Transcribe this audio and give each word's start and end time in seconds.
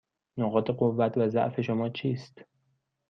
نقاط 0.37 0.71
قوت 0.71 1.17
و 1.17 1.27
ضعف 1.27 1.61
شما 1.61 1.89
چیست؟ 1.89 2.41